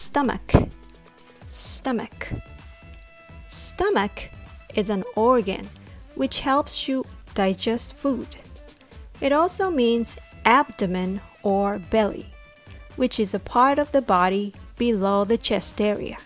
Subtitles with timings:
[0.00, 0.54] Stomach.
[1.50, 2.28] Stomach.
[3.50, 4.30] Stomach
[4.74, 5.68] is an organ
[6.14, 7.04] which helps you
[7.34, 8.26] digest food.
[9.20, 10.16] It also means
[10.46, 12.26] abdomen or belly,
[12.96, 16.16] which is a part of the body below the chest area.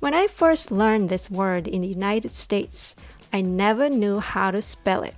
[0.00, 2.96] When I first learned this word in the United States,
[3.32, 5.14] I never knew how to spell it.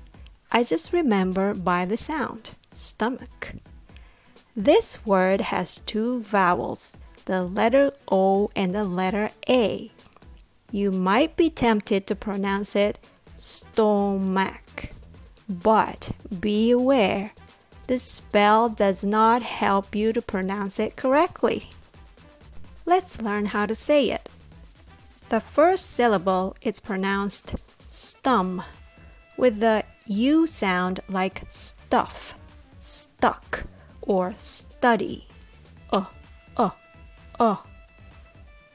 [0.53, 3.54] I just remember by the sound stomach.
[4.54, 6.99] This word has two vowels,
[7.30, 9.93] the letter O and the letter A.
[10.72, 12.98] You might be tempted to pronounce it
[13.36, 14.90] stomach,
[15.48, 17.30] but be aware
[17.86, 21.70] the spell does not help you to pronounce it correctly.
[22.84, 24.28] Let's learn how to say it.
[25.28, 27.54] The first syllable is pronounced
[27.89, 28.64] stum
[29.36, 32.34] with the U sound like stuff,
[32.81, 33.67] stuck,
[34.03, 35.28] or study.
[35.92, 36.06] Uh,
[36.56, 36.70] uh,
[37.41, 37.57] uh.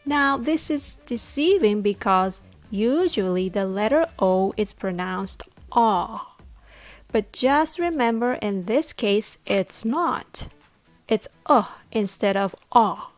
[0.06, 6.36] Now, this is deceiving because usually the letter O is pronounced aw.
[7.12, 10.50] But just remember in this case, it's not.
[11.08, 13.12] It's uh instead of aw.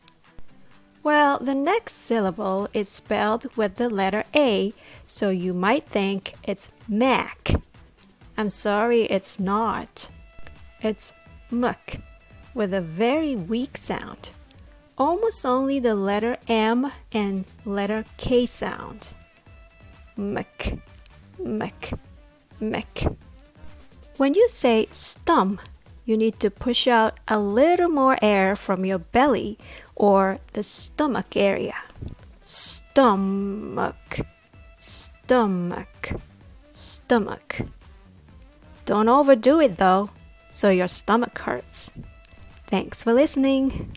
[1.01, 4.73] Well, the next syllable is spelled with the letter A,
[5.05, 7.51] so you might think it's Mac.
[8.37, 10.09] I'm sorry, it's not.
[10.81, 11.13] It's
[11.49, 11.97] muck
[12.53, 14.31] with a very weak sound.
[14.97, 19.13] Almost only the letter M and letter K sound.
[20.15, 20.73] Muck,
[21.37, 21.91] muck,
[22.59, 22.99] muck.
[24.17, 25.59] When you say stum,
[26.05, 29.59] you need to push out a little more air from your belly
[29.95, 31.75] or the stomach area.
[32.41, 34.21] Stomach,
[34.77, 36.09] stomach,
[36.71, 37.61] stomach.
[38.85, 40.09] Don't overdo it though,
[40.49, 41.91] so your stomach hurts.
[42.65, 43.91] Thanks for listening.